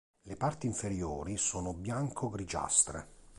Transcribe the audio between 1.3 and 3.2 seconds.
sono bianco-grigiastre.